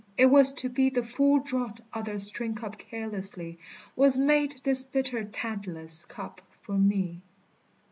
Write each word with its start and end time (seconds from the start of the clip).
It 0.17 0.25
was 0.25 0.51
to 0.53 0.67
be 0.69 0.89
The 0.89 1.03
full 1.03 1.37
draught 1.37 1.81
others 1.93 2.29
drink 2.31 2.63
up 2.63 2.79
carelessly 2.79 3.59
Was 3.95 4.17
made 4.17 4.59
this 4.63 4.83
bitter 4.83 5.23
Tantalus 5.23 6.05
cup 6.05 6.41
for 6.63 6.73
me. 6.75 7.21